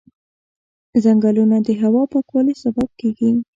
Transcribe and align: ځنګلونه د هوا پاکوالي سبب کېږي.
ځنګلونه 1.03 1.57
د 1.67 1.69
هوا 1.81 2.01
پاکوالي 2.11 2.53
سبب 2.63 2.89
کېږي. 2.99 3.29